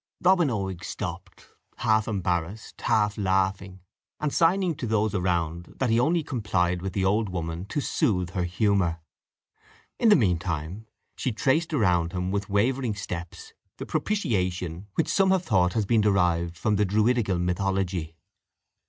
Robin 0.19 0.47
Oig 0.49 0.83
stopped, 0.83 1.45
half 1.77 2.07
embarrassed, 2.07 2.81
half 2.85 3.19
laughing, 3.19 3.81
and 4.19 4.33
signing 4.33 4.73
to 4.73 4.87
those 4.87 5.13
around 5.13 5.75
that 5.77 5.91
he 5.91 5.99
only 5.99 6.23
complied 6.23 6.81
with 6.81 6.93
the 6.93 7.05
old 7.05 7.29
woman 7.29 7.65
to 7.67 7.79
soothe 7.79 8.31
her 8.31 8.43
humour. 8.43 8.99
In 9.99 10.09
the 10.09 10.15
mean 10.15 10.39
time, 10.39 10.87
she 11.15 11.31
traced 11.31 11.71
around 11.71 12.13
him, 12.13 12.31
with 12.31 12.49
wavering 12.49 12.95
steps, 12.95 13.53
the 13.77 13.85
propitiation, 13.85 14.87
which 14.95 15.07
some 15.07 15.29
have 15.29 15.43
thought 15.45 15.73
has 15.73 15.85
been 15.85 16.01
derived 16.01 16.57
from 16.57 16.77
the 16.77 16.85
Druidical 16.85 17.37
mythology. 17.37 18.15